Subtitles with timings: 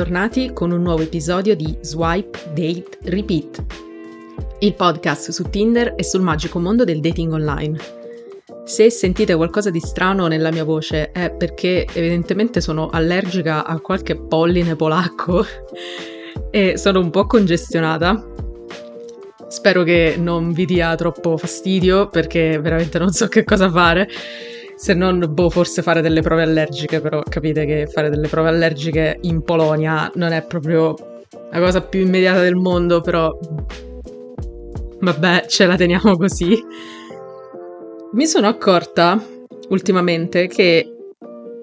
[0.00, 3.62] Bentornati con un nuovo episodio di Swipe, Date, Repeat,
[4.60, 7.78] il podcast su Tinder e sul magico mondo del dating online.
[8.64, 14.16] Se sentite qualcosa di strano nella mia voce è perché evidentemente sono allergica a qualche
[14.16, 15.44] polline polacco
[16.50, 18.26] e sono un po' congestionata.
[19.48, 24.08] Spero che non vi dia troppo fastidio perché veramente non so che cosa fare
[24.80, 29.18] se non, boh, forse fare delle prove allergiche, però capite che fare delle prove allergiche
[29.20, 30.94] in Polonia non è proprio
[31.52, 33.30] la cosa più immediata del mondo, però
[35.00, 36.58] vabbè, ce la teniamo così.
[38.14, 39.22] Mi sono accorta
[39.68, 40.90] ultimamente che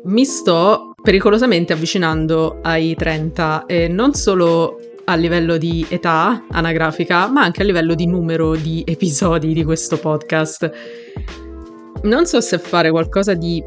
[0.03, 7.41] mi sto pericolosamente avvicinando ai 30 e non solo a livello di età anagrafica, ma
[7.41, 11.46] anche a livello di numero di episodi di questo podcast.
[12.07, 13.61] Non so se fare qualcosa di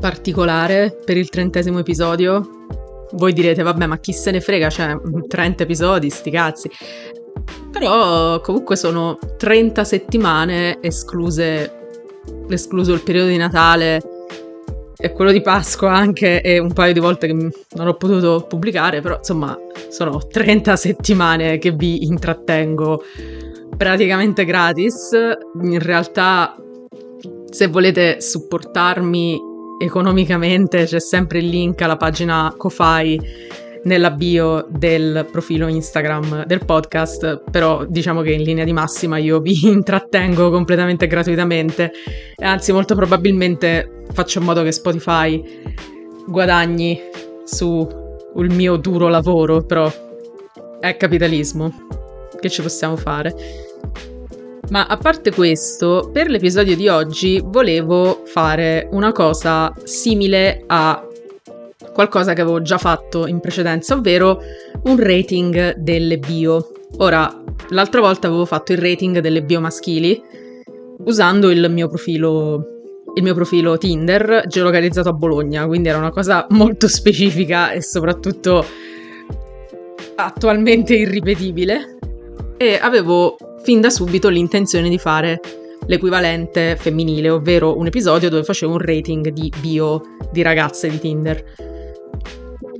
[0.00, 2.64] particolare per il trentesimo episodio.
[3.12, 4.96] Voi direte, vabbè, ma chi se ne frega, cioè
[5.28, 6.70] 30 episodi, sti cazzi.
[7.70, 11.72] Però comunque sono 30 settimane escluse,
[12.48, 14.00] escluso il periodo di Natale
[14.96, 19.02] e quello di Pasqua anche e un paio di volte che non ho potuto pubblicare,
[19.02, 19.54] però insomma
[19.90, 23.02] sono 30 settimane che vi intrattengo
[23.76, 25.10] praticamente gratis.
[25.60, 26.56] In realtà
[27.56, 29.40] se volete supportarmi
[29.78, 33.18] economicamente c'è sempre il link alla pagina Ko-Fi
[33.84, 39.40] nella bio del profilo Instagram del podcast, però diciamo che in linea di massima io
[39.40, 41.92] vi intrattengo completamente gratuitamente
[42.36, 45.42] e anzi molto probabilmente faccio in modo che Spotify
[46.26, 47.00] guadagni
[47.44, 49.90] sul mio duro lavoro, però
[50.78, 51.72] è capitalismo.
[52.38, 53.34] Che ci possiamo fare?
[54.70, 61.06] Ma a parte questo, per l'episodio di oggi volevo fare una cosa simile a
[61.92, 64.40] qualcosa che avevo già fatto in precedenza, ovvero
[64.84, 66.72] un rating delle bio.
[66.98, 70.20] Ora, l'altra volta avevo fatto il rating delle bio maschili
[71.04, 72.74] usando il mio profilo
[73.14, 78.62] il mio profilo Tinder geolocalizzato a Bologna, quindi era una cosa molto specifica e soprattutto
[80.16, 81.96] attualmente irripetibile.
[82.58, 85.40] E avevo fin da subito l'intenzione di fare
[85.86, 91.44] l'equivalente femminile, ovvero un episodio dove facevo un rating di bio di ragazze di Tinder.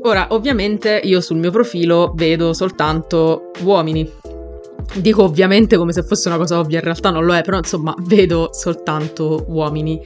[0.02, 4.08] Ora, ovviamente io sul mio profilo vedo soltanto uomini.
[4.94, 7.92] Dico ovviamente come se fosse una cosa ovvia, in realtà non lo è, però insomma
[8.02, 10.00] vedo soltanto uomini.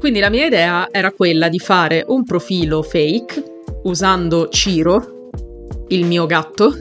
[0.00, 3.44] Quindi la mia idea era quella di fare un profilo fake
[3.84, 5.28] usando Ciro,
[5.90, 6.74] il mio gatto,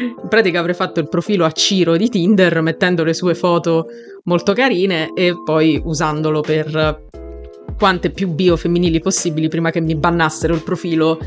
[0.00, 3.86] in pratica avrei fatto il profilo a Ciro di Tinder mettendo le sue foto
[4.24, 7.10] molto carine e poi usandolo per
[7.78, 11.18] quante più bio femminili possibili prima che mi bannassero il profilo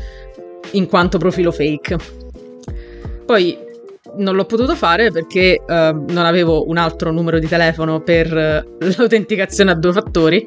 [0.72, 1.96] in quanto profilo fake.
[3.24, 3.58] Poi
[4.16, 8.76] non l'ho potuto fare perché uh, non avevo un altro numero di telefono per uh,
[8.96, 10.46] l'autenticazione a due fattori.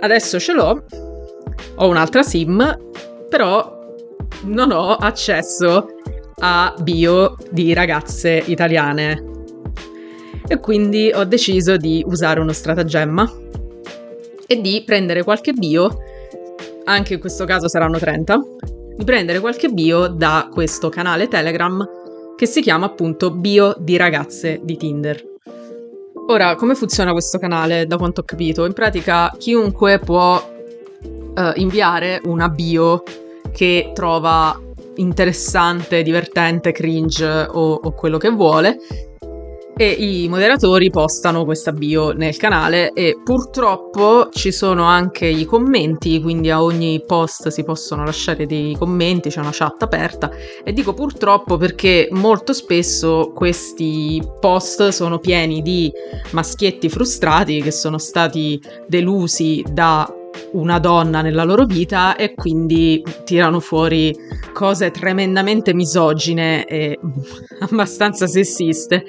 [0.00, 0.84] Adesso ce l'ho,
[1.76, 2.78] ho un'altra SIM,
[3.28, 3.82] però
[4.42, 5.93] non ho accesso
[6.38, 9.32] a bio di ragazze italiane.
[10.46, 13.32] E quindi ho deciso di usare uno stratagemma
[14.46, 15.98] e di prendere qualche bio,
[16.84, 18.40] anche in questo caso saranno 30,
[18.96, 22.02] di prendere qualche bio da questo canale Telegram
[22.36, 25.32] che si chiama appunto Bio di ragazze di Tinder.
[26.28, 28.64] Ora, come funziona questo canale, da quanto ho capito?
[28.64, 33.02] In pratica chiunque può uh, inviare una bio
[33.52, 34.58] che trova
[34.96, 38.78] interessante, divertente, cringe o, o quello che vuole.
[39.76, 46.22] E i moderatori postano questa bio nel canale e purtroppo ci sono anche i commenti,
[46.22, 50.30] quindi a ogni post si possono lasciare dei commenti, c'è una chat aperta.
[50.62, 55.90] E dico purtroppo perché molto spesso questi post sono pieni di
[56.30, 60.08] maschietti frustrati che sono stati delusi da
[60.54, 64.14] una donna nella loro vita e quindi tirano fuori
[64.52, 66.98] cose tremendamente misogine e
[67.60, 69.04] abbastanza sessiste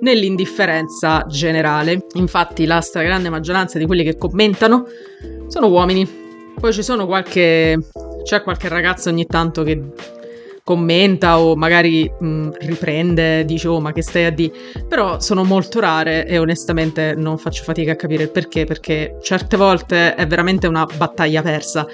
[0.00, 2.06] nell'indifferenza generale.
[2.14, 4.84] Infatti la stragrande maggioranza di quelli che commentano
[5.48, 6.06] sono uomini.
[6.58, 7.78] Poi ci sono qualche
[8.24, 9.80] c'è qualche ragazzo ogni tanto che
[10.68, 14.52] commenta o magari mh, riprende, dice oh ma che stai a di,
[14.86, 19.56] però sono molto rare e onestamente non faccio fatica a capire il perché, perché certe
[19.56, 21.86] volte è veramente una battaglia persa.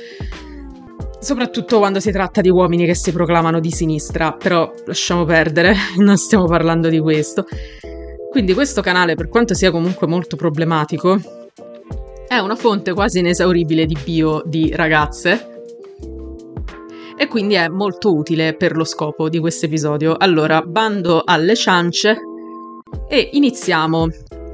[1.21, 6.17] Soprattutto quando si tratta di uomini che si proclamano di sinistra, però lasciamo perdere, non
[6.17, 7.47] stiamo parlando di questo.
[8.29, 11.21] Quindi questo canale, per quanto sia comunque molto problematico,
[12.27, 15.54] è una fonte quasi inesauribile di bio di ragazze
[17.17, 20.17] e quindi è molto utile per lo scopo di questo episodio.
[20.17, 22.21] Allora, bando alle ciance
[23.09, 24.09] e iniziamo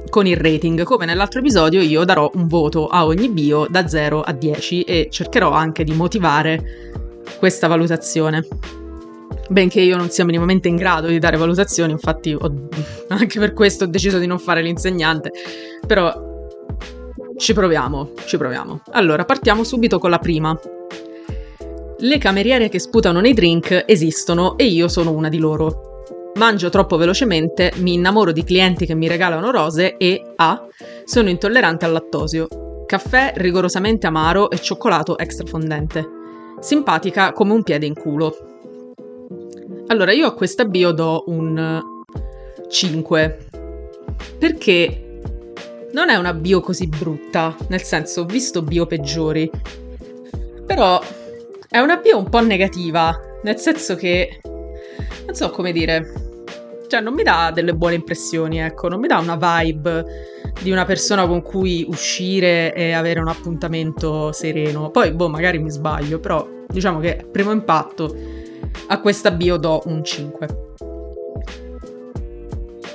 [0.09, 0.83] con il rating.
[0.83, 5.07] Come nell'altro episodio io darò un voto a ogni bio da 0 a 10 e
[5.09, 8.45] cercherò anche di motivare questa valutazione.
[9.49, 12.67] Benché io non sia minimamente in grado di dare valutazioni, infatti ho,
[13.09, 15.31] anche per questo ho deciso di non fare l'insegnante,
[15.85, 16.29] però
[17.37, 18.81] ci proviamo, ci proviamo.
[18.91, 20.57] Allora, partiamo subito con la prima.
[22.03, 26.03] Le cameriere che sputano nei drink esistono e io sono una di loro.
[26.33, 30.65] Mangio troppo velocemente, mi innamoro di clienti che mi regalano rose e A.
[31.03, 32.47] Sono intollerante al lattosio.
[32.87, 36.03] Caffè rigorosamente amaro e cioccolato extra fondente.
[36.59, 38.35] Simpatica come un piede in culo.
[39.85, 41.81] Allora, io a questa bio do un
[42.67, 43.37] 5.
[44.39, 45.19] Perché
[45.93, 49.47] non è una bio così brutta, nel senso, ho visto bio peggiori.
[50.65, 50.99] Però
[51.73, 54.41] è una bio un po' negativa, nel senso che
[55.25, 56.29] non so come dire.
[56.89, 60.03] Cioè, non mi dà delle buone impressioni, ecco, non mi dà una vibe
[60.61, 64.91] di una persona con cui uscire e avere un appuntamento sereno.
[64.91, 68.13] Poi, boh, magari mi sbaglio, però diciamo che primo impatto
[68.87, 70.47] a questa bio do un 5.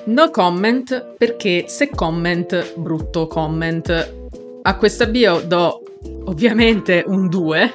[0.05, 4.14] No comment perché se comment, brutto comment.
[4.61, 5.81] A questa bio do
[6.26, 7.73] ovviamente un 2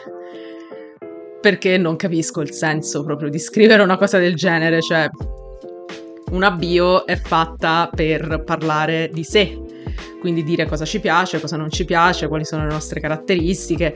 [1.41, 5.09] perché non capisco il senso proprio di scrivere una cosa del genere, cioè
[6.31, 9.59] una bio è fatta per parlare di sé,
[10.19, 13.95] quindi dire cosa ci piace, cosa non ci piace, quali sono le nostre caratteristiche,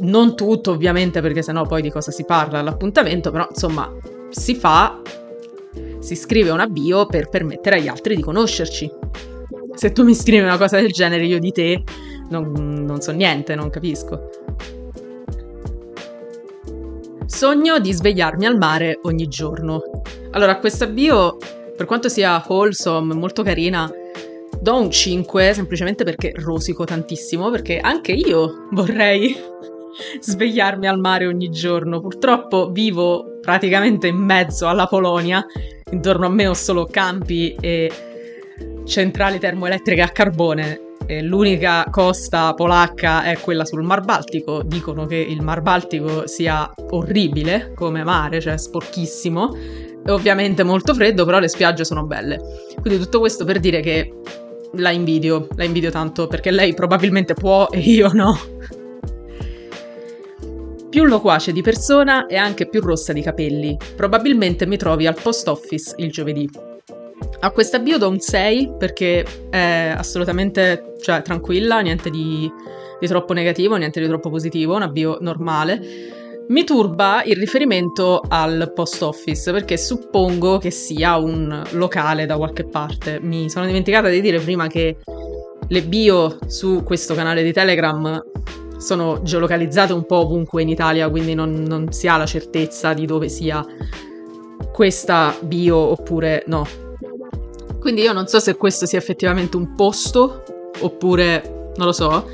[0.00, 3.92] non tutto ovviamente perché sennò poi di cosa si parla all'appuntamento, però insomma
[4.30, 5.02] si fa,
[5.98, 8.90] si scrive una bio per permettere agli altri di conoscerci.
[9.74, 11.82] Se tu mi scrivi una cosa del genere io di te
[12.30, 12.52] non,
[12.86, 14.30] non so niente, non capisco.
[17.34, 19.82] Sogno di svegliarmi al mare ogni giorno.
[20.30, 21.36] Allora, questa bio,
[21.76, 23.90] per quanto sia wholesome, molto carina,
[24.60, 29.34] do un 5 semplicemente perché rosico tantissimo, perché anche io vorrei
[30.22, 32.00] svegliarmi al mare ogni giorno.
[32.00, 35.44] Purtroppo vivo praticamente in mezzo alla Polonia,
[35.90, 37.90] intorno a me ho solo campi e
[38.84, 44.62] centrali termoelettriche a carbone eh, l'unica costa polacca è quella sul Mar Baltico.
[44.62, 49.54] Dicono che il Mar Baltico sia orribile come mare, cioè sporchissimo.
[50.06, 52.38] E ovviamente molto freddo, però le spiagge sono belle.
[52.80, 54.12] Quindi tutto questo per dire che
[54.74, 58.38] la invidio, la invidio tanto perché lei probabilmente può e io no.
[60.90, 63.76] Più loquace di persona e anche più rossa di capelli.
[63.96, 66.48] Probabilmente mi trovi al post office il giovedì.
[67.40, 72.50] A questa bio do un 6 perché è assolutamente cioè, tranquilla, niente di,
[72.98, 75.80] di troppo negativo, niente di troppo positivo, una bio normale.
[76.48, 82.64] Mi turba il riferimento al post office perché suppongo che sia un locale da qualche
[82.64, 83.18] parte.
[83.20, 84.98] Mi sono dimenticata di dire prima che
[85.66, 88.22] le bio su questo canale di Telegram
[88.76, 93.06] sono geolocalizzate un po' ovunque in Italia, quindi non, non si ha la certezza di
[93.06, 93.64] dove sia
[94.72, 96.83] questa bio oppure no.
[97.84, 100.42] Quindi io non so se questo sia effettivamente un posto
[100.80, 102.26] oppure non lo so,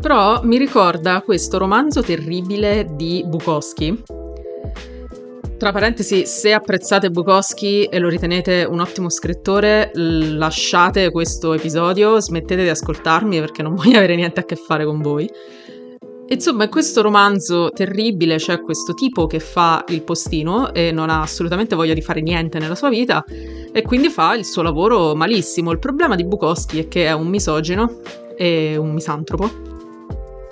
[0.00, 4.02] però mi ricorda questo romanzo terribile di Bukowski.
[5.58, 12.62] Tra parentesi, se apprezzate Bukowski e lo ritenete un ottimo scrittore, lasciate questo episodio, smettete
[12.62, 15.28] di ascoltarmi perché non voglio avere niente a che fare con voi.
[16.26, 21.20] Insomma, in questo romanzo terribile c'è questo tipo che fa il postino e non ha
[21.20, 23.24] assolutamente voglia di fare niente nella sua vita
[23.72, 25.70] e quindi fa il suo lavoro malissimo.
[25.70, 28.00] Il problema di Bukowski è che è un misogino
[28.36, 29.50] e un misantropo.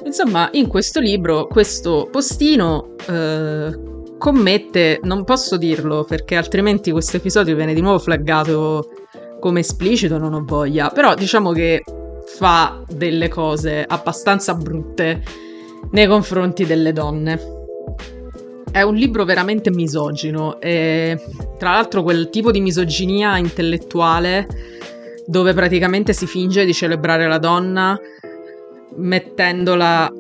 [0.05, 7.57] Insomma, in questo libro questo postino eh, commette, non posso dirlo perché altrimenti questo episodio
[7.57, 8.91] viene di nuovo flaggato
[9.41, 11.83] come esplicito, non ho voglia, però diciamo che
[12.26, 15.23] fa delle cose abbastanza brutte
[15.91, 17.61] nei confronti delle donne.
[18.71, 21.21] È un libro veramente misogino e
[21.59, 24.47] tra l'altro quel tipo di misoginia intellettuale
[25.27, 27.99] dove praticamente si finge di celebrare la donna
[28.97, 30.11] mettendola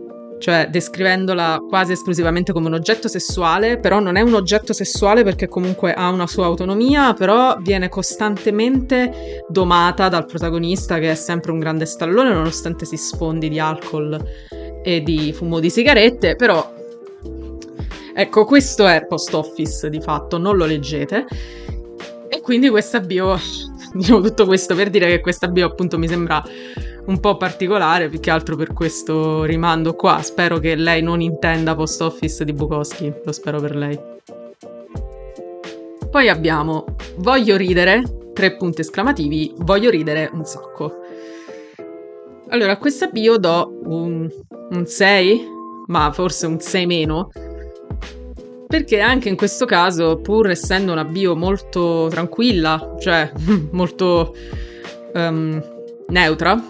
[0.42, 5.46] cioè descrivendola quasi esclusivamente come un oggetto sessuale, però non è un oggetto sessuale perché
[5.46, 11.60] comunque ha una sua autonomia, però viene costantemente domata dal protagonista che è sempre un
[11.60, 14.20] grande stallone nonostante si sfondi di alcol
[14.82, 16.72] e di fumo di sigarette, però
[18.14, 21.26] ecco, questo è post office di fatto, non lo leggete.
[22.28, 23.38] E quindi questa bio,
[23.92, 26.42] diciamo tutto questo per dire che questa bio appunto mi sembra
[27.04, 30.20] un po' particolare, più che altro per questo rimando qua.
[30.22, 33.98] Spero che lei non intenda post office di Bukowski, lo spero per lei.
[36.10, 36.84] Poi abbiamo
[37.16, 41.01] Voglio ridere, tre punti esclamativi, voglio ridere un sacco.
[42.52, 44.28] Allora, a questa bio do un,
[44.72, 45.42] un 6,
[45.86, 47.30] ma forse un 6 meno,
[48.66, 53.32] perché anche in questo caso, pur essendo una bio molto tranquilla, cioè
[53.72, 54.34] molto
[55.14, 55.64] um,
[56.08, 56.62] neutra,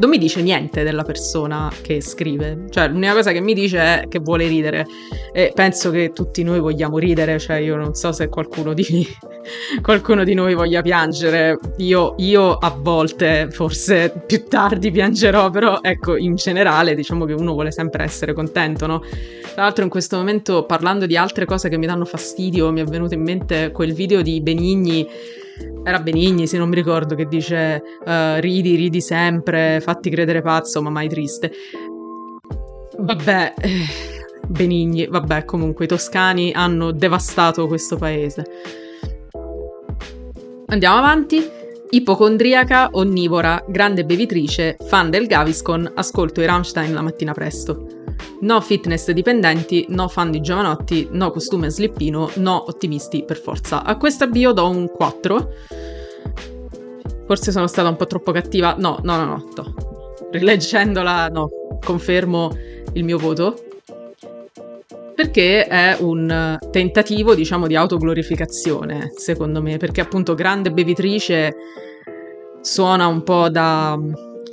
[0.00, 2.64] non mi dice niente della persona che scrive.
[2.70, 4.86] Cioè, l'unica cosa che mi dice è che vuole ridere.
[5.32, 7.38] E penso che tutti noi vogliamo ridere.
[7.38, 9.06] Cioè, io non so se qualcuno di,
[9.82, 11.58] qualcuno di noi voglia piangere.
[11.76, 17.52] Io, io, a volte, forse più tardi piangerò, però ecco, in generale, diciamo che uno
[17.52, 19.00] vuole sempre essere contento, no?
[19.52, 22.84] Tra l'altro, in questo momento, parlando di altre cose che mi danno fastidio, mi è
[22.84, 25.06] venuto in mente quel video di Benigni
[25.84, 30.82] era Benigni, se non mi ricordo, che dice uh, ridi, ridi sempre, fatti credere pazzo,
[30.82, 31.50] ma mai triste.
[32.98, 33.70] Vabbè, eh,
[34.46, 38.44] Benigni, vabbè, comunque i toscani hanno devastato questo paese.
[40.66, 41.58] Andiamo avanti.
[41.92, 47.99] Ipocondriaca, onnivora, grande bevitrice, fan del Gaviscon, ascolto i Rammstein la mattina presto.
[48.42, 53.84] No fitness dipendenti, no fan di giovanotti, no costume slippino, no ottimisti per forza.
[53.84, 55.52] A questa bio do un 4.
[57.26, 58.74] Forse sono stata un po' troppo cattiva.
[58.78, 59.48] No, no, no, no.
[59.54, 59.74] no.
[60.30, 61.50] Rileggendola, no,
[61.84, 62.50] confermo
[62.94, 63.62] il mio voto.
[65.14, 69.76] Perché è un tentativo, diciamo, di autoglorificazione, secondo me.
[69.76, 71.54] Perché appunto grande bevitrice
[72.62, 73.98] suona un po' da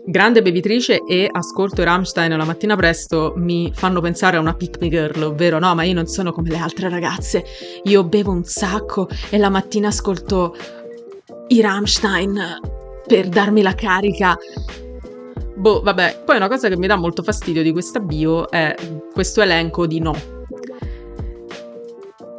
[0.10, 4.88] grande bevitrice e ascolto Rammstein la mattina presto mi fanno pensare a una pick me
[4.88, 7.44] girl, ovvero no, ma io non sono come le altre ragazze,
[7.84, 10.56] io bevo un sacco e la mattina ascolto
[11.50, 12.40] i Rammstein
[13.06, 14.38] per darmi la carica.
[15.56, 18.76] Boh, vabbè, poi una cosa che mi dà molto fastidio di questa bio è
[19.12, 20.36] questo elenco di no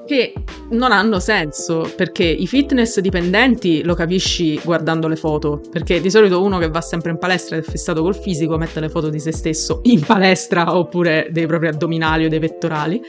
[0.09, 0.33] che
[0.71, 6.43] non hanno senso perché i fitness dipendenti lo capisci guardando le foto perché di solito
[6.43, 9.21] uno che va sempre in palestra ed è fissato col fisico mette le foto di
[9.21, 13.01] se stesso in palestra oppure dei propri addominali o dei pettorali.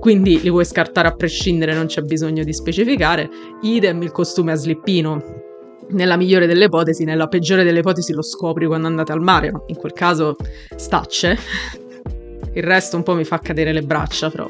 [0.00, 3.28] Quindi li puoi scartare a prescindere non c'è bisogno di specificare.
[3.60, 5.22] Idem il costume a slippino.
[5.90, 9.62] Nella migliore delle ipotesi, nella peggiore delle ipotesi lo scopri quando andate al mare, ma
[9.66, 10.34] in quel caso
[10.74, 11.38] stacce.
[12.54, 14.48] Il resto un po' mi fa cadere le braccia, però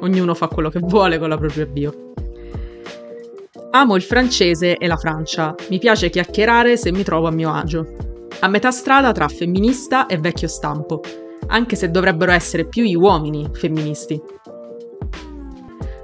[0.00, 2.12] ognuno fa quello che vuole con la propria bio.
[3.70, 7.86] Amo il francese e la Francia, mi piace chiacchierare se mi trovo a mio agio.
[8.40, 11.00] A metà strada tra femminista e vecchio stampo,
[11.48, 14.20] anche se dovrebbero essere più gli uomini femministi.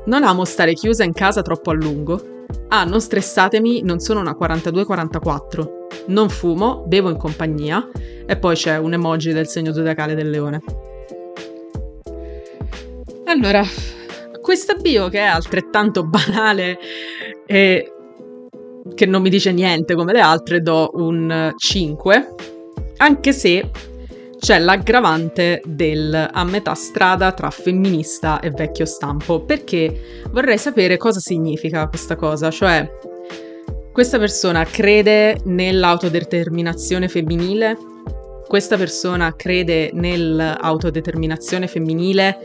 [0.06, 2.20] Non amo stare chiusa in casa troppo a lungo.
[2.68, 5.68] Ah, non stressatemi, non sono una 42-44.
[6.08, 7.88] Non fumo, bevo in compagnia
[8.26, 10.60] e poi c'è un emoji del segno zodiacale del leone.
[13.34, 13.64] Allora,
[14.40, 16.78] questa bio che è altrettanto banale
[17.46, 17.92] e
[18.94, 22.34] che non mi dice niente come le altre, do un 5,
[22.98, 23.70] anche se
[24.38, 31.18] c'è l'aggravante del a metà strada tra femminista e vecchio stampo, perché vorrei sapere cosa
[31.18, 32.88] significa questa cosa, cioè
[33.90, 37.76] questa persona crede nell'autodeterminazione femminile,
[38.46, 42.38] questa persona crede nell'autodeterminazione femminile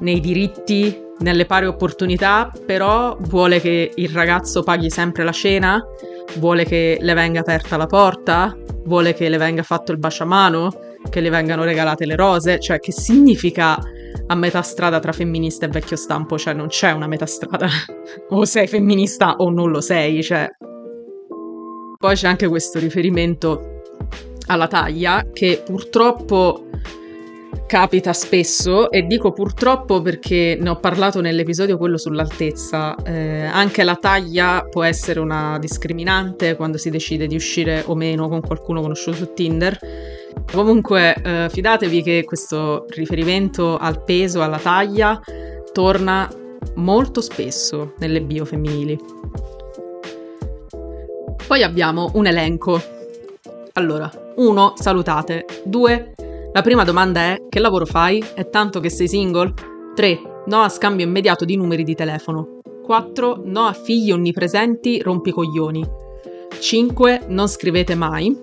[0.00, 5.82] nei diritti, nelle pari opportunità, però vuole che il ragazzo paghi sempre la cena,
[6.38, 10.70] vuole che le venga aperta la porta, vuole che le venga fatto il baciamano,
[11.08, 13.78] che le vengano regalate le rose, cioè che significa
[14.28, 17.68] a metà strada tra femminista e vecchio stampo, cioè non c'è una metà strada,
[18.30, 20.48] o sei femminista o non lo sei, cioè...
[21.98, 23.82] Poi c'è anche questo riferimento
[24.48, 26.65] alla taglia che purtroppo
[27.66, 32.94] capita spesso e dico purtroppo perché ne ho parlato nell'episodio quello sull'altezza.
[33.04, 38.28] Eh, anche la taglia può essere una discriminante quando si decide di uscire o meno
[38.28, 39.78] con qualcuno conosciuto su Tinder.
[40.52, 45.20] Comunque eh, fidatevi che questo riferimento al peso, alla taglia,
[45.72, 46.30] torna
[46.76, 48.98] molto spesso nelle bio femminili.
[51.46, 52.80] Poi abbiamo un elenco.
[53.72, 54.74] Allora, 1.
[54.76, 55.44] Salutate.
[55.64, 56.14] 2
[56.56, 58.24] La prima domanda è che lavoro fai?
[58.32, 59.52] È tanto che sei single?
[59.94, 60.42] 3.
[60.46, 62.60] No a scambio immediato di numeri di telefono.
[62.82, 63.42] 4.
[63.44, 65.86] No a figli onnipresenti rompicoglioni.
[66.58, 67.24] 5.
[67.28, 68.34] Non scrivete mai.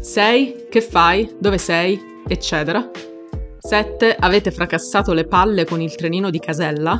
[0.00, 0.66] 6.
[0.68, 1.36] Che fai?
[1.38, 1.96] Dove sei?
[2.26, 2.90] Eccetera.
[3.60, 4.16] 7.
[4.18, 6.98] Avete fracassato le palle con il trenino di Casella.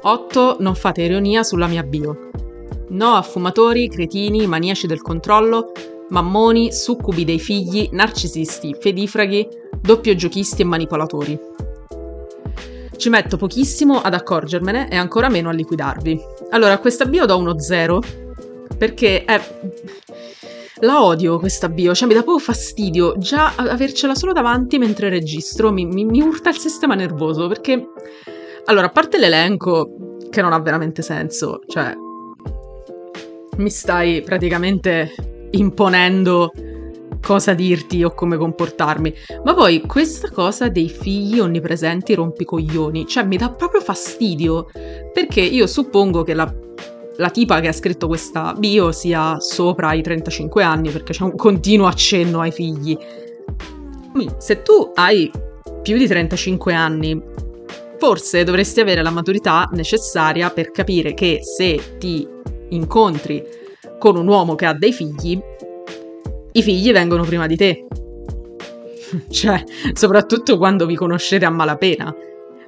[0.00, 0.56] 8.
[0.60, 2.30] Non fate ironia sulla mia bio.
[2.88, 5.72] No a fumatori, cretini, maniaci del controllo,
[6.14, 9.48] mammoni, succubi dei figli, narcisisti, fedifraghi,
[9.80, 11.38] doppio giochisti e manipolatori.
[12.96, 16.20] Ci metto pochissimo ad accorgermene e ancora meno a liquidarvi.
[16.50, 18.00] Allora, a questa bio do uno 0
[18.78, 19.40] perché è...
[20.80, 25.72] La odio questa bio, cioè mi dà proprio fastidio già avercela solo davanti mentre registro,
[25.72, 27.88] mi, mi, mi urta il sistema nervoso perché...
[28.66, 31.92] Allora, a parte l'elenco, che non ha veramente senso, cioè
[33.56, 36.52] mi stai praticamente imponendo
[37.24, 39.14] cosa dirti o come comportarmi.
[39.44, 44.66] Ma poi questa cosa dei figli onnipresenti rompicoglioni, cioè mi dà proprio fastidio,
[45.12, 46.52] perché io suppongo che la,
[47.16, 51.34] la tipa che ha scritto questa bio sia sopra i 35 anni, perché c'è un
[51.34, 52.96] continuo accenno ai figli.
[54.38, 55.30] Se tu hai
[55.82, 57.20] più di 35 anni,
[57.98, 62.28] forse dovresti avere la maturità necessaria per capire che se ti
[62.68, 63.62] incontri
[63.98, 65.38] con un uomo che ha dei figli,
[66.52, 67.86] i figli vengono prima di te.
[69.30, 72.14] cioè, soprattutto quando vi conoscete a malapena.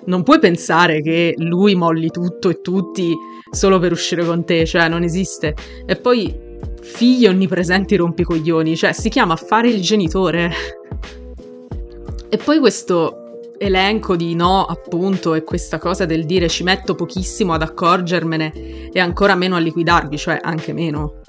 [0.06, 3.14] Non puoi pensare che lui molli tutto e tutti
[3.50, 5.54] solo per uscire con te, cioè non esiste.
[5.84, 6.44] E poi
[6.80, 10.52] figli onnipresenti rompicoglioni, cioè si chiama fare il genitore.
[12.28, 13.25] e poi questo
[13.58, 19.00] elenco di no, appunto, e questa cosa del dire ci metto pochissimo ad accorgermene e
[19.00, 21.20] ancora meno a liquidarvi, cioè anche meno.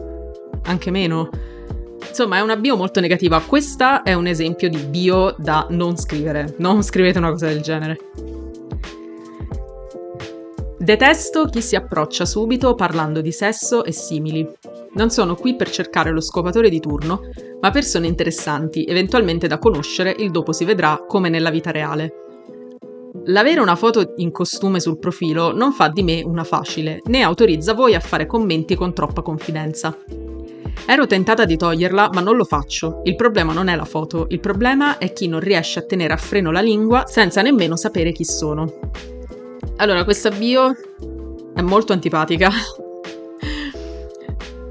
[0.63, 1.29] Anche meno.
[2.07, 3.41] Insomma, è una bio molto negativa.
[3.41, 6.55] Questa è un esempio di bio da non scrivere.
[6.57, 7.97] Non scrivete una cosa del genere.
[10.79, 14.47] Detesto chi si approccia subito parlando di sesso e simili.
[14.93, 17.21] Non sono qui per cercare lo scopatore di turno,
[17.59, 22.26] ma persone interessanti, eventualmente da conoscere, il dopo si vedrà come nella vita reale.
[23.25, 27.73] L'avere una foto in costume sul profilo non fa di me una facile, né autorizza
[27.73, 29.97] voi a fare commenti con troppa confidenza.
[30.85, 33.01] Ero tentata di toglierla, ma non lo faccio.
[33.03, 36.17] Il problema non è la foto, il problema è chi non riesce a tenere a
[36.17, 38.79] freno la lingua senza nemmeno sapere chi sono.
[39.77, 40.73] Allora, questa bio
[41.53, 42.49] è molto antipatica.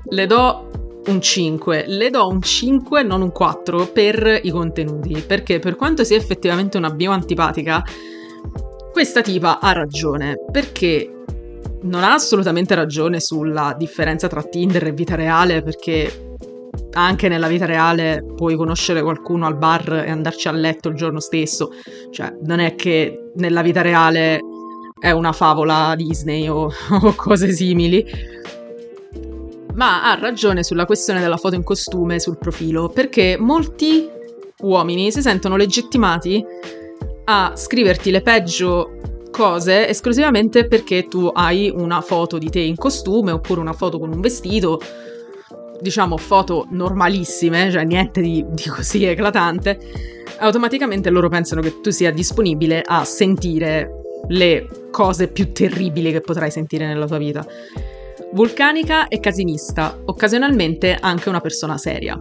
[0.09, 0.71] Le do
[1.07, 6.05] un 5, le do un 5, non un 4 per i contenuti, perché per quanto
[6.05, 7.83] sia effettivamente una bio antipatica,
[8.97, 11.25] questa tipa ha ragione, perché
[11.83, 16.39] non ha assolutamente ragione sulla differenza tra Tinder e vita reale, perché
[16.93, 21.21] anche nella vita reale puoi conoscere qualcuno al bar e andarci a letto il giorno
[21.21, 21.73] stesso.
[22.11, 24.41] Cioè, non è che nella vita reale
[24.99, 28.03] è una favola Disney o, o cose simili.
[29.75, 34.09] Ma ha ragione sulla questione della foto in costume sul profilo, perché molti
[34.61, 36.43] uomini si sentono legittimati
[37.29, 38.99] a scriverti le peggio
[39.31, 44.13] cose esclusivamente perché tu hai una foto di te in costume oppure una foto con
[44.13, 44.81] un vestito,
[45.81, 49.79] diciamo foto normalissime, cioè niente di, di così eclatante,
[50.39, 53.91] automaticamente loro pensano che tu sia disponibile a sentire
[54.29, 57.47] le cose più terribili che potrai sentire nella tua vita.
[58.33, 62.19] Vulcanica e casinista, occasionalmente anche una persona seria.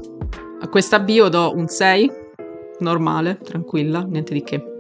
[0.59, 2.11] A questa bio do un 6,
[2.79, 4.74] normale, tranquilla, niente di che.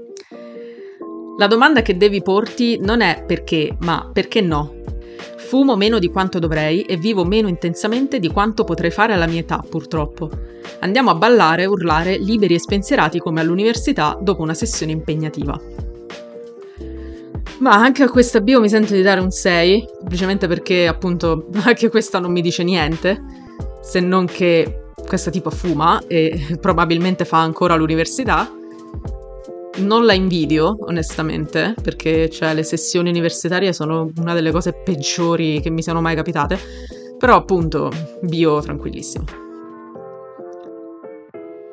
[1.37, 4.73] La domanda che devi porti non è perché, ma perché no.
[5.35, 9.41] Fumo meno di quanto dovrei e vivo meno intensamente di quanto potrei fare alla mia
[9.41, 10.29] età, purtroppo.
[10.79, 15.59] Andiamo a ballare e urlare liberi e spensierati come all'università dopo una sessione impegnativa.
[17.59, 21.89] Ma anche a questa bio mi sento di dare un 6, semplicemente perché appunto anche
[21.89, 23.21] questa non mi dice niente,
[23.81, 28.49] se non che questa tipo fuma e probabilmente fa ancora l'università
[29.77, 35.69] non la invidio, onestamente, perché cioè, le sessioni universitarie sono una delle cose peggiori che
[35.69, 36.57] mi siano mai capitate.
[37.17, 39.25] Però, appunto, bio tranquillissimo.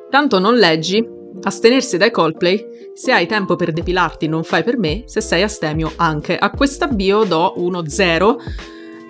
[0.09, 1.05] Tanto non leggi,
[1.41, 5.91] astenersi dai Coldplay, se hai tempo per depilarti non fai per me, se sei astemio
[5.95, 6.37] anche.
[6.37, 8.37] A questa bio do uno 0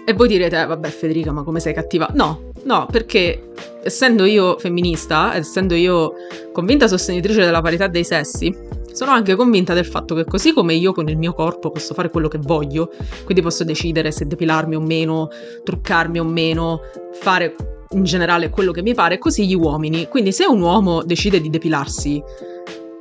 [0.06, 2.10] e voi direte, eh, vabbè Federica, ma come sei cattiva?
[2.14, 3.52] No, no, perché
[3.84, 6.14] essendo io femminista, essendo io
[6.52, 8.54] convinta sostenitrice della parità dei sessi,
[8.94, 12.10] sono anche convinta del fatto che così come io con il mio corpo posso fare
[12.10, 12.92] quello che voglio,
[13.26, 15.30] quindi posso decidere se depilarmi o meno,
[15.64, 16.80] truccarmi o meno,
[17.14, 17.56] fare
[17.92, 20.08] in generale quello che mi pare, così gli uomini.
[20.08, 22.22] Quindi se un uomo decide di depilarsi,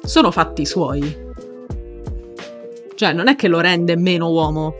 [0.02, 1.30] sono fatti suoi.
[2.94, 4.74] Cioè, non è che lo rende meno uomo,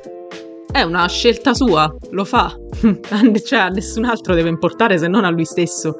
[0.70, 2.56] è una scelta sua, lo fa.
[3.44, 5.94] cioè, a nessun altro deve importare se non a lui stesso.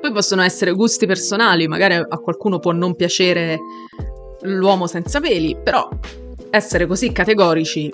[0.00, 3.58] Poi possono essere gusti personali, magari a qualcuno può non piacere
[4.46, 5.88] l'uomo senza peli, però
[6.50, 7.92] essere così categorici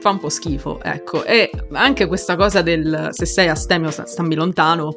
[0.00, 1.24] fa un po' schifo, ecco.
[1.24, 4.94] E anche questa cosa del se sei astemio stammi lontano,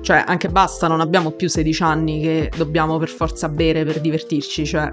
[0.00, 4.64] cioè anche basta, non abbiamo più 16 anni che dobbiamo per forza bere per divertirci,
[4.64, 4.92] cioè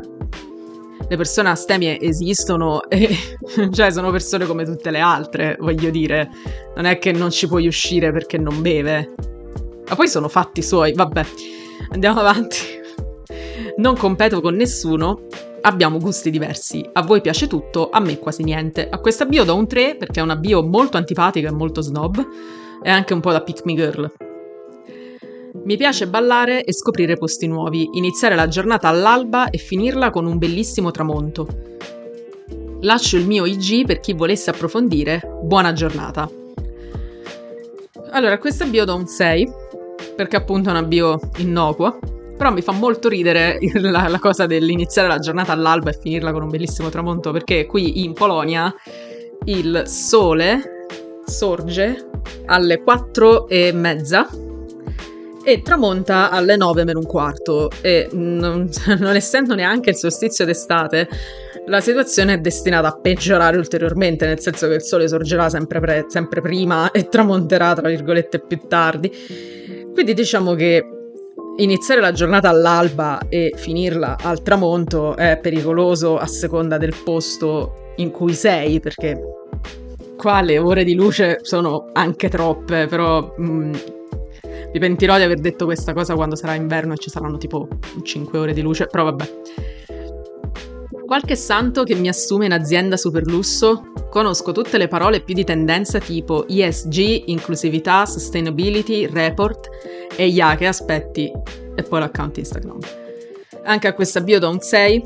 [1.07, 3.15] le persone astemie esistono e
[3.71, 6.29] cioè sono persone come tutte le altre, voglio dire,
[6.75, 9.13] non è che non ci puoi uscire perché non beve.
[9.87, 11.25] Ma poi sono fatti suoi, vabbè.
[11.91, 12.79] Andiamo avanti.
[13.77, 15.27] Non competo con nessuno,
[15.61, 16.87] abbiamo gusti diversi.
[16.93, 18.87] A voi piace tutto, a me quasi niente.
[18.89, 22.27] A questa bio do un 3 perché è una bio molto antipatica e molto snob
[22.83, 24.11] e anche un po' da pick me girl.
[25.63, 30.37] Mi piace ballare e scoprire posti nuovi, iniziare la giornata all'alba e finirla con un
[30.37, 31.47] bellissimo tramonto.
[32.81, 35.21] Lascio il mio IG per chi volesse approfondire.
[35.43, 36.29] Buona giornata.
[38.11, 39.49] Allora, questa bio do un 6
[40.15, 41.97] perché appunto è una bio innocua
[42.41, 46.41] però mi fa molto ridere la, la cosa dell'iniziare la giornata all'alba e finirla con
[46.41, 48.73] un bellissimo tramonto, perché qui in Polonia
[49.43, 50.87] il sole
[51.23, 52.09] sorge
[52.47, 54.27] alle 4 e mezza
[55.43, 57.69] e tramonta alle 9 meno un quarto.
[57.79, 61.07] E non, non, essendo neanche il solstizio d'estate
[61.67, 66.05] la situazione è destinata a peggiorare ulteriormente nel senso che il sole sorgerà sempre, pre-
[66.07, 69.11] sempre prima e tramonterà tra virgolette più tardi.
[69.93, 71.00] Quindi diciamo che
[71.61, 78.11] iniziare la giornata all'alba e finirla al tramonto è pericoloso a seconda del posto in
[78.11, 79.19] cui sei, perché
[80.17, 83.73] qua le ore di luce sono anche troppe, però mh, mm,
[84.73, 87.67] mi pentirò di aver detto questa cosa quando sarà inverno e ci saranno tipo
[88.01, 89.31] 5 ore di luce, però vabbè.
[91.11, 93.91] Qualche santo che mi assume in azienda super lusso?
[94.09, 99.67] Conosco tutte le parole più di tendenza tipo ESG, inclusività, sustainability, report
[100.15, 101.29] e ya che aspetti
[101.75, 102.77] e poi l'account Instagram.
[103.65, 105.03] Anche a questa bio do un 6.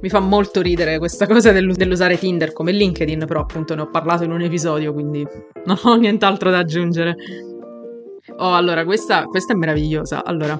[0.00, 4.24] Mi fa molto ridere questa cosa dell'usare Tinder come LinkedIn, però appunto ne ho parlato
[4.24, 5.26] in un episodio, quindi
[5.66, 7.16] non ho nient'altro da aggiungere.
[8.38, 10.24] Oh, allora, questa, questa è meravigliosa.
[10.24, 10.58] Allora,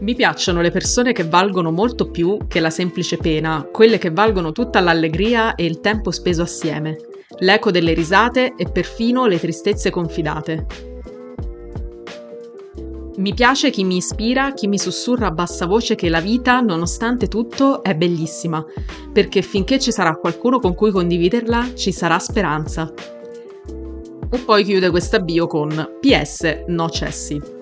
[0.00, 4.52] mi piacciono le persone che valgono molto più che la semplice pena, quelle che valgono
[4.52, 6.96] tutta l'allegria e il tempo speso assieme,
[7.38, 10.94] l'eco delle risate e perfino le tristezze confidate.
[13.16, 17.28] Mi piace chi mi ispira, chi mi sussurra a bassa voce che la vita, nonostante
[17.28, 18.62] tutto, è bellissima,
[19.10, 22.92] perché finché ci sarà qualcuno con cui condividerla, ci sarà speranza.
[24.30, 27.55] E poi chiude questa bio con PS no cessi.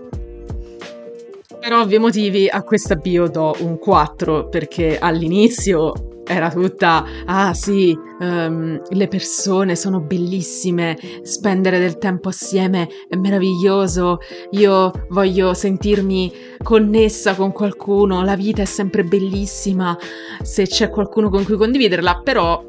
[1.64, 7.98] Per ovvi motivi a questa bio do un 4 perché all'inizio era tutta, ah sì,
[8.20, 14.18] um, le persone sono bellissime, spendere del tempo assieme è meraviglioso,
[14.50, 16.30] io voglio sentirmi
[16.62, 19.96] connessa con qualcuno, la vita è sempre bellissima
[20.42, 22.62] se c'è qualcuno con cui condividerla, però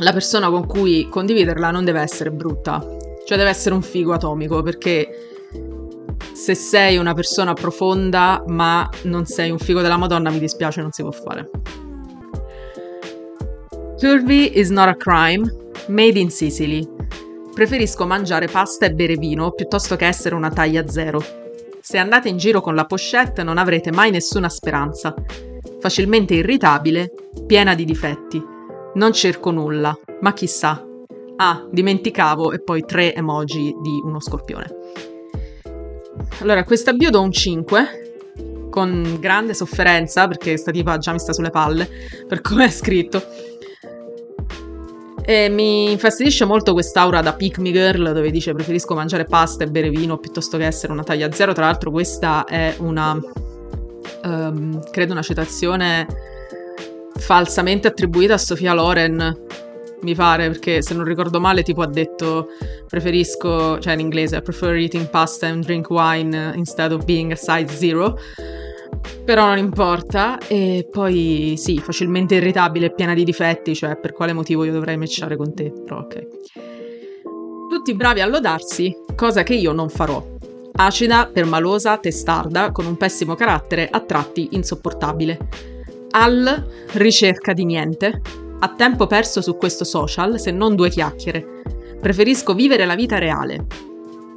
[0.00, 2.78] la persona con cui condividerla non deve essere brutta,
[3.24, 5.28] cioè deve essere un figo atomico perché
[6.38, 10.92] se sei una persona profonda ma non sei un figo della Madonna, mi dispiace, non
[10.92, 11.50] si può fare.
[13.98, 15.52] Curvy is not a crime,
[15.88, 16.88] made in Sicily.
[17.52, 21.20] Preferisco mangiare pasta e bere vino piuttosto che essere una taglia zero.
[21.80, 25.12] Se andate in giro con la pochette non avrete mai nessuna speranza.
[25.80, 27.12] Facilmente irritabile,
[27.48, 28.40] piena di difetti.
[28.94, 30.86] Non cerco nulla, ma chissà.
[31.36, 34.77] Ah, dimenticavo e poi tre emoji di uno scorpione.
[36.40, 41.32] Allora, questa bio do un 5 con grande sofferenza perché sta tipa già mi sta
[41.32, 41.88] sulle palle
[42.28, 43.20] per come è scritto.
[45.24, 49.66] E mi infastidisce molto quest'aura da pick me girl dove dice preferisco mangiare pasta e
[49.66, 51.52] bere vino piuttosto che essere una taglia zero.
[51.52, 53.18] Tra l'altro questa è una,
[54.22, 56.06] um, credo una citazione
[57.16, 59.36] falsamente attribuita a Sofia Loren
[60.02, 62.48] mi pare, perché se non ricordo male, tipo ha detto
[62.86, 67.36] preferisco, cioè in inglese, I prefer eating pasta and drink wine instead of being a
[67.36, 68.18] size zero.
[69.24, 70.38] Però non importa.
[70.48, 74.96] E poi sì, facilmente irritabile e piena di difetti, cioè per quale motivo io dovrei
[74.96, 75.70] matchare con te?
[75.70, 76.26] Però ok.
[77.68, 80.36] Tutti bravi a lodarsi, cosa che io non farò.
[80.72, 85.38] Acida, permalosa, testarda, con un pessimo carattere, a tratti insopportabile.
[86.10, 88.22] Al ricerca di niente,
[88.60, 91.62] a tempo perso su questo social se non due chiacchiere.
[92.00, 93.66] Preferisco vivere la vita reale.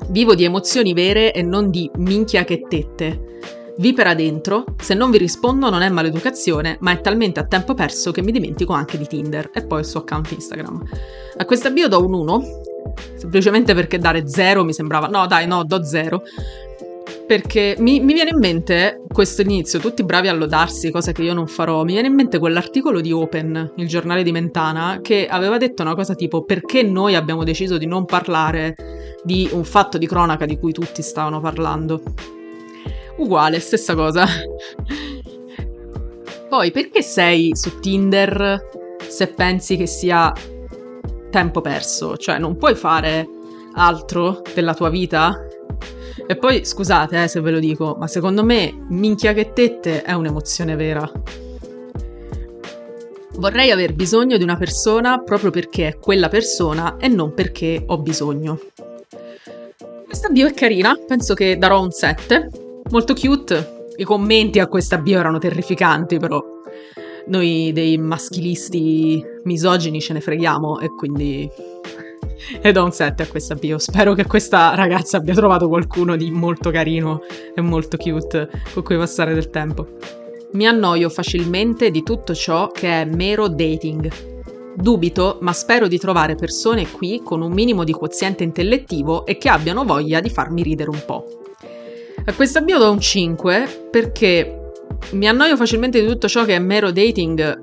[0.10, 3.30] Vivo di emozioni vere e non di minchia che tette.
[3.78, 8.12] Vipera dentro, se non vi rispondo non è maleducazione, ma è talmente a tempo perso
[8.12, 10.84] che mi dimentico anche di Tinder e poi il suo account Instagram.
[11.38, 12.44] A questa bio do un 1,
[13.16, 15.08] semplicemente perché dare 0 mi sembrava...
[15.08, 16.22] No dai, no, do 0.
[17.32, 21.34] Perché mi, mi, viene in mente questo inizio, tutti bravi a lodarsi, cosa che io
[21.34, 21.86] non farò.
[21.86, 25.96] Mi viene in mente quell'articolo di Open, il giornale di Mentana, che aveva detto una
[25.96, 28.76] cosa tipo perché noi abbiamo deciso di non parlare
[29.24, 32.04] di un fatto di cronaca di cui tutti stavano parlando.
[33.16, 34.26] Uguale, stessa cosa.
[36.50, 38.60] Poi, perché sei su Tinder
[39.08, 40.34] se pensi che sia
[41.30, 42.18] tempo perso?
[42.18, 43.26] Cioè, non puoi fare
[43.76, 45.46] altro della tua vita?
[46.32, 50.14] E poi, scusate eh, se ve lo dico, ma secondo me minchia che tette è
[50.14, 51.12] un'emozione vera.
[53.34, 57.98] Vorrei aver bisogno di una persona proprio perché è quella persona e non perché ho
[57.98, 58.62] bisogno.
[60.06, 62.50] Questa bio è carina, penso che darò un 7
[62.92, 63.90] molto cute.
[63.98, 66.42] I commenti a questa bio erano terrificanti, però
[67.28, 71.52] noi dei maschilisti misogini ce ne freghiamo e quindi
[72.62, 73.78] e do un 7 a questa bio.
[73.78, 77.22] Spero che questa ragazza abbia trovato qualcuno di molto carino
[77.56, 79.88] e molto cute con cui passare del tempo.
[80.54, 84.12] Mi annoio facilmente di tutto ciò che è mero dating.
[84.76, 89.50] Dubito, ma spero di trovare persone qui con un minimo di quoziente intellettivo e che
[89.50, 91.26] abbiano voglia di farmi ridere un po'.
[92.26, 94.62] A questa bio do un 5 perché
[95.12, 97.60] mi annoio facilmente di tutto ciò che è mero dating.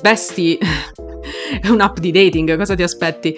[0.00, 0.58] Besti
[1.60, 3.34] è un'app di dating, cosa ti aspetti?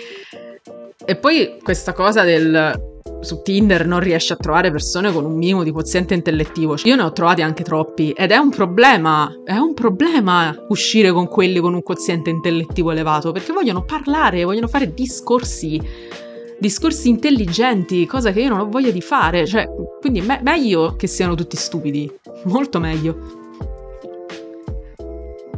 [1.05, 2.89] E poi questa cosa del
[3.21, 6.77] su Tinder non riesci a trovare persone con un minimo di quoziente intellettivo.
[6.85, 11.29] Io ne ho trovati anche troppi ed è un problema, è un problema uscire con
[11.29, 15.81] quelli con un quoziente intellettivo elevato perché vogliono parlare, vogliono fare discorsi
[16.59, 19.47] discorsi intelligenti, cosa che io non ho voglia di fare.
[19.47, 19.67] Cioè,
[19.99, 22.11] quindi me- meglio che siano tutti stupidi,
[22.45, 23.40] molto meglio.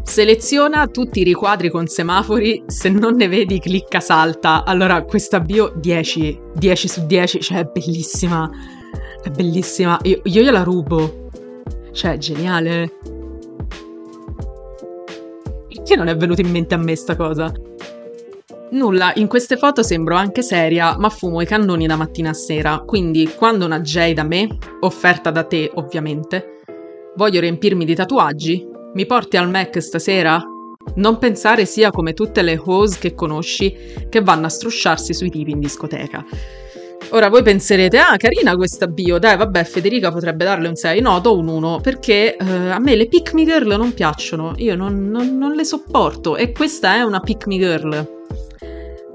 [0.05, 4.65] Seleziona tutti i riquadri con semafori, se non ne vedi clicca salta.
[4.65, 8.51] Allora, questa bio 10, 10 su 10, cioè è bellissima,
[9.23, 9.99] è bellissima.
[10.03, 11.29] Io, io gliela rubo,
[11.93, 12.93] cioè è geniale.
[15.69, 17.53] Perché non è venuta in mente a me sta cosa?
[18.73, 22.81] Nulla, in queste foto sembro anche seria, ma fumo i cannoni da mattina a sera,
[22.81, 24.49] quindi quando una J da me,
[24.81, 26.61] offerta da te ovviamente,
[27.17, 30.43] voglio riempirmi di tatuaggi, mi porti al Mac stasera?
[30.97, 33.75] Non pensare sia come tutte le hose che conosci
[34.09, 36.25] che vanno a strusciarsi sui tipi in discoteca.
[37.11, 41.19] Ora voi penserete, ah carina questa bio, dai vabbè Federica potrebbe darle un 6, no
[41.21, 45.09] do un 1 perché eh, a me le pick me girl non piacciono, io non,
[45.09, 48.22] non, non le sopporto e questa è una pick me girl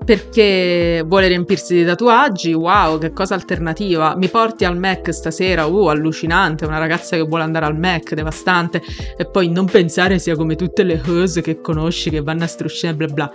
[0.08, 4.16] perché vuole riempirsi di tatuaggi, wow, che cosa alternativa.
[4.16, 8.82] Mi porti al Mac stasera, uh, allucinante, una ragazza che vuole andare al Mac, devastante.
[9.18, 12.96] E poi non pensare sia come tutte le cose che conosci che vanno a strusciare,
[12.96, 13.32] bla bla.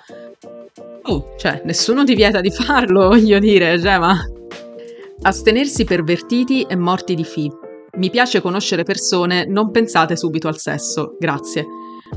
[1.03, 4.19] Oh, cioè, nessuno ti vieta di farlo, voglio dire, cioè, ma...
[5.25, 7.53] Astenersi pervertiti e morti di fi.
[7.99, 11.67] Mi piace conoscere persone, non pensate subito al sesso, grazie.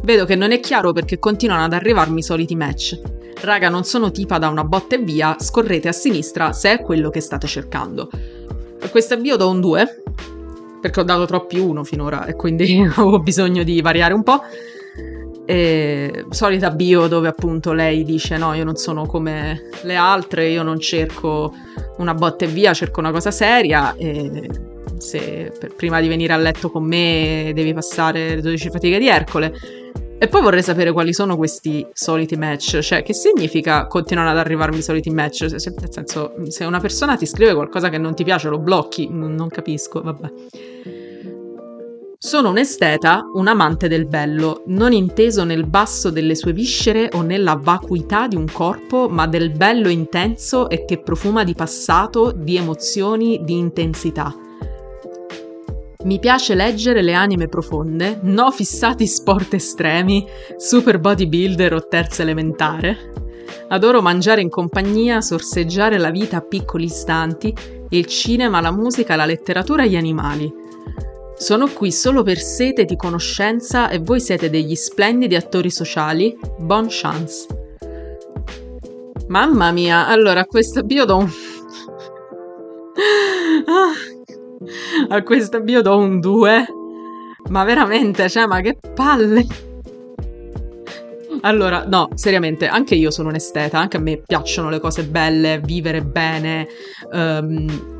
[0.04, 3.00] Vedo che non è chiaro perché continuano ad arrivarmi i soliti match.
[3.42, 7.10] Raga, non sono tipa da una botta e via, scorrete a sinistra se è quello
[7.10, 8.10] che state cercando.
[8.82, 10.04] A questa bio do un 2,
[10.82, 14.42] perché ho dato troppi 1 finora e quindi avevo bisogno di variare un po'.
[15.48, 20.64] E, solita bio dove appunto lei dice no, io non sono come le altre, io
[20.64, 21.54] non cerco
[21.98, 24.50] una botta e via, cerco una cosa seria e
[24.98, 29.08] se per, prima di venire a letto con me devi passare le 12 fatiche di
[29.08, 29.54] Ercole
[30.18, 34.78] e poi vorrei sapere quali sono questi soliti match, cioè che significa continuare ad arrivarmi
[34.78, 35.60] i soliti match?
[35.60, 39.10] Se, nel senso, se una persona ti scrive qualcosa che non ti piace, lo blocchi,
[39.10, 40.32] non capisco, vabbè.
[42.18, 47.22] Sono un esteta, un amante del bello, non inteso nel basso delle sue viscere o
[47.22, 52.56] nella vacuità di un corpo, ma del bello intenso e che profuma di passato, di
[52.56, 54.34] emozioni, di intensità.
[56.06, 60.24] Mi piace leggere le anime profonde, no fissati sport estremi,
[60.56, 63.12] super bodybuilder o terza elementare.
[63.70, 67.52] Adoro mangiare in compagnia, sorseggiare la vita a piccoli istanti,
[67.90, 70.54] il cinema, la musica, la letteratura e gli animali.
[71.38, 76.38] Sono qui solo per sete di conoscenza e voi siete degli splendidi attori sociali.
[76.60, 77.48] Bon chance.
[79.28, 81.26] Mamma mia, allora a questa bio do un...
[83.66, 84.15] ah
[85.10, 86.66] a questa bio do un 2.
[87.50, 89.46] Ma veramente, cioè, ma che palle.
[91.42, 95.62] Allora, no, seriamente, anche io sono un esteta, anche a me piacciono le cose belle,
[95.64, 96.68] vivere bene.
[97.12, 97.94] Um,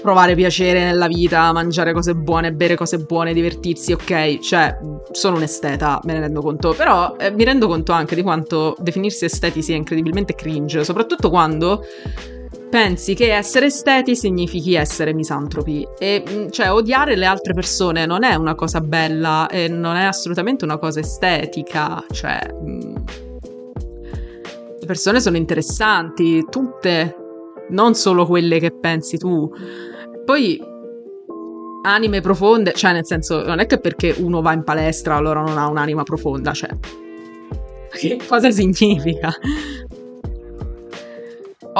[0.00, 4.78] provare piacere nella vita, mangiare cose buone, bere cose buone, divertirsi, ok, cioè
[5.10, 8.74] sono un esteta, me ne rendo conto, però eh, mi rendo conto anche di quanto
[8.78, 11.84] definirsi esteti sia incredibilmente cringe, soprattutto quando
[12.70, 18.22] pensi che essere esteti significhi essere misantropi e mm, cioè odiare le altre persone non
[18.22, 22.94] è una cosa bella e non è assolutamente una cosa estetica, cioè mm,
[24.80, 27.16] le persone sono interessanti, tutte,
[27.70, 29.50] non solo quelle che pensi tu.
[30.24, 30.62] Poi
[31.82, 35.58] anime profonde, cioè nel senso non è che perché uno va in palestra allora non
[35.58, 36.70] ha un'anima profonda, cioè
[37.90, 39.32] che cosa significa?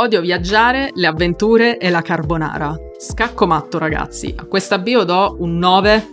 [0.00, 2.74] Odio viaggiare, le avventure e la carbonara.
[2.96, 4.32] Scacco matto, ragazzi.
[4.34, 6.08] A questa bio do un 9.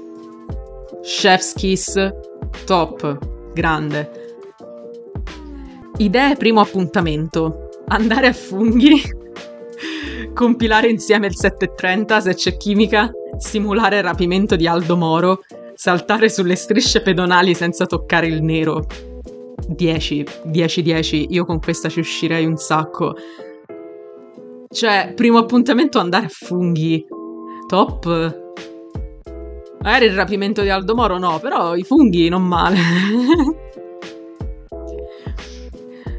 [1.04, 1.95] Chef's Kiss
[2.65, 3.17] top.
[3.54, 4.12] Grande.
[6.00, 7.69] Idee primo appuntamento.
[7.88, 9.02] Andare a funghi.
[10.36, 13.10] Compilare insieme il 730 se c'è chimica.
[13.38, 15.43] Simulare il rapimento di Aldo Moro.
[15.76, 18.86] Saltare sulle strisce pedonali senza toccare il nero.
[19.65, 21.28] 10, 10, 10.
[21.30, 23.15] Io con questa ci uscirei un sacco.
[24.70, 27.06] Cioè, primo appuntamento andare a funghi.
[27.68, 28.46] Top.
[29.82, 32.78] Magari il rapimento di Aldo Moro no, però i funghi non male.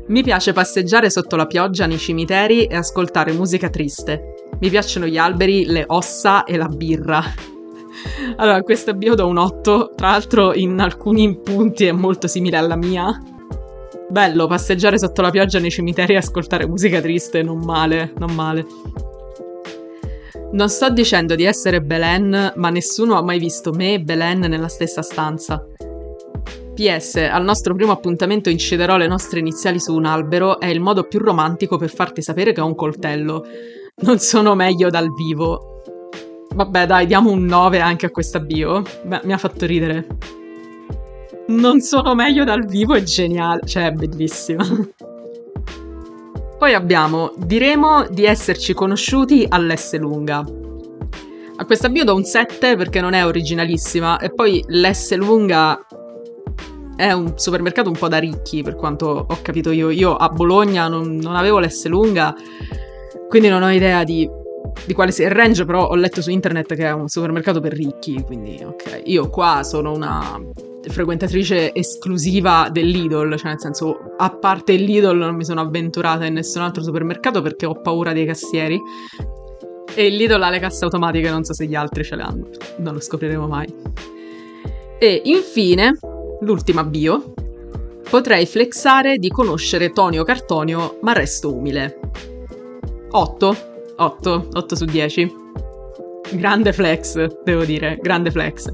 [0.08, 4.46] Mi piace passeggiare sotto la pioggia nei cimiteri e ascoltare musica triste.
[4.58, 7.22] Mi piacciono gli alberi, le ossa e la birra.
[8.36, 12.76] Allora, questa bio do un 8, tra l'altro in alcuni punti è molto simile alla
[12.76, 13.08] mia.
[14.10, 18.64] Bello, passeggiare sotto la pioggia nei cimiteri e ascoltare musica triste, non male, non male.
[20.52, 24.68] Non sto dicendo di essere Belen, ma nessuno ha mai visto me e Belen nella
[24.68, 25.62] stessa stanza.
[26.74, 31.02] PS, al nostro primo appuntamento inciderò le nostre iniziali su un albero, è il modo
[31.02, 33.44] più romantico per farti sapere che ho un coltello.
[33.96, 35.82] Non sono meglio dal vivo.
[36.54, 38.82] Vabbè, dai, diamo un 9 anche a questa bio.
[39.04, 40.06] Beh, mi ha fatto ridere
[41.48, 44.64] non sono meglio dal vivo è geniale, cioè è bellissima.
[46.58, 50.44] Poi abbiamo diremo di esserci conosciuti all'S lunga.
[51.60, 55.86] A questa bio do un 7 perché non è originalissima e poi l'S lunga
[56.96, 59.90] è un supermercato un po' da ricchi per quanto ho capito io.
[59.90, 62.34] Io a Bologna non, non avevo l'S lunga,
[63.28, 64.28] quindi non ho idea di,
[64.84, 67.72] di, quale sia il range, però ho letto su internet che è un supermercato per
[67.72, 69.02] ricchi, quindi ok.
[69.04, 70.40] Io qua sono una
[70.82, 76.62] frequentatrice esclusiva dell'Idol, cioè nel senso, a parte l'Idol non mi sono avventurata in nessun
[76.62, 78.80] altro supermercato perché ho paura dei cassieri.
[79.94, 82.94] E l'Idol ha le casse automatiche, non so se gli altri ce le hanno, non
[82.94, 83.72] lo scopriremo mai.
[84.98, 85.98] E infine,
[86.40, 87.34] l'ultima bio.
[88.08, 91.98] Potrei flexare di conoscere Tonio Cartonio, ma resto umile.
[93.10, 93.56] 8,
[93.96, 95.34] 8, 8 su 10.
[96.32, 98.72] Grande flex, devo dire, grande flex.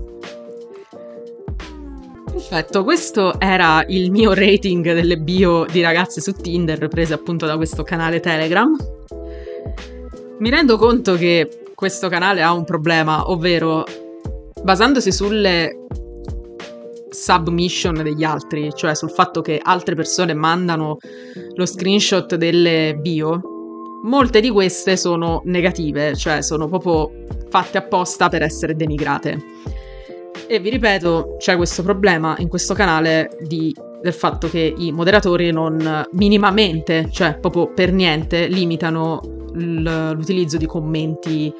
[2.46, 7.56] Perfetto, questo era il mio rating delle bio di ragazze su Tinder prese appunto da
[7.56, 8.70] questo canale Telegram.
[10.40, 13.84] Mi rendo conto che questo canale ha un problema, ovvero
[14.62, 15.86] basandosi sulle
[17.08, 20.98] submission degli altri, cioè sul fatto che altre persone mandano
[21.54, 23.40] lo screenshot delle bio,
[24.02, 27.10] molte di queste sono negative, cioè sono proprio
[27.48, 29.38] fatte apposta per essere denigrate.
[30.46, 35.50] E vi ripeto, c'è questo problema in questo canale di, del fatto che i moderatori
[35.50, 39.20] non minimamente, cioè proprio per niente, limitano
[39.54, 41.52] l'utilizzo di commenti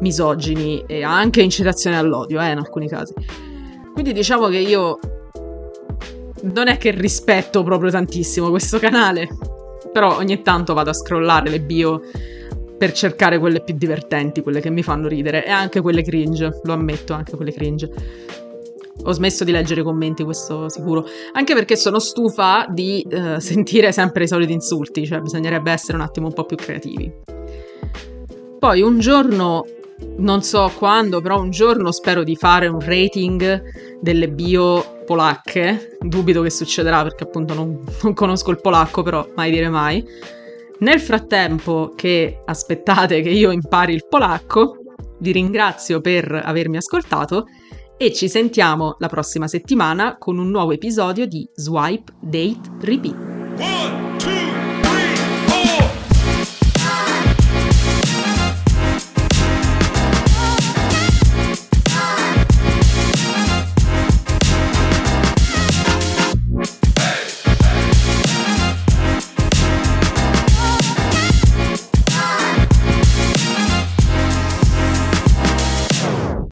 [0.00, 3.14] misogini e anche incitazione all'odio, eh, in alcuni casi.
[3.92, 4.98] Quindi diciamo che io
[6.42, 9.28] non è che rispetto proprio tantissimo questo canale,
[9.92, 12.02] però ogni tanto vado a scrollare le bio
[12.78, 16.72] per cercare quelle più divertenti, quelle che mi fanno ridere e anche quelle cringe, lo
[16.72, 17.90] ammetto, anche quelle cringe.
[19.04, 23.92] Ho smesso di leggere i commenti, questo sicuro, anche perché sono stufa di uh, sentire
[23.92, 27.12] sempre i soliti insulti, cioè bisognerebbe essere un attimo un po' più creativi.
[28.58, 29.64] Poi un giorno,
[30.16, 33.62] non so quando, però un giorno spero di fare un rating
[34.00, 39.50] delle bio polacche, dubito che succederà perché appunto non, non conosco il polacco, però mai
[39.50, 40.04] dire mai
[40.80, 44.78] nel frattempo che aspettate che io impari il polacco,
[45.18, 47.46] vi ringrazio per avermi ascoltato
[47.96, 53.16] e ci sentiamo la prossima settimana con un nuovo episodio di Swipe Date Repeat.
[53.58, 54.67] One, two.